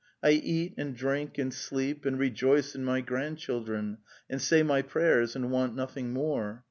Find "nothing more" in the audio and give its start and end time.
5.75-6.59